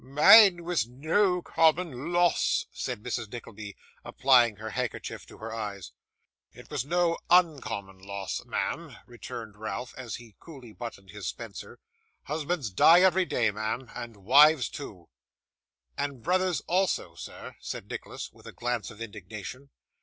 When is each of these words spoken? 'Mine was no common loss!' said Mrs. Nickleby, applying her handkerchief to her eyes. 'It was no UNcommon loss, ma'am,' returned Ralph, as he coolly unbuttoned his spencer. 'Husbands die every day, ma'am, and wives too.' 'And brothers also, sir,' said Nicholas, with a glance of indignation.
'Mine 0.03 0.63
was 0.63 0.87
no 0.87 1.43
common 1.43 2.11
loss!' 2.11 2.65
said 2.71 3.03
Mrs. 3.03 3.31
Nickleby, 3.31 3.75
applying 4.03 4.55
her 4.55 4.71
handkerchief 4.71 5.27
to 5.27 5.37
her 5.37 5.53
eyes. 5.53 5.91
'It 6.53 6.67
was 6.71 6.83
no 6.83 7.19
UNcommon 7.29 7.99
loss, 8.01 8.43
ma'am,' 8.43 8.97
returned 9.05 9.55
Ralph, 9.59 9.93
as 9.95 10.15
he 10.15 10.35
coolly 10.39 10.69
unbuttoned 10.69 11.11
his 11.11 11.27
spencer. 11.27 11.77
'Husbands 12.23 12.71
die 12.71 13.01
every 13.01 13.25
day, 13.25 13.51
ma'am, 13.51 13.91
and 13.95 14.17
wives 14.25 14.69
too.' 14.69 15.07
'And 15.99 16.23
brothers 16.23 16.61
also, 16.61 17.13
sir,' 17.13 17.53
said 17.59 17.87
Nicholas, 17.87 18.31
with 18.31 18.47
a 18.47 18.51
glance 18.51 18.89
of 18.89 19.01
indignation. 19.03 19.69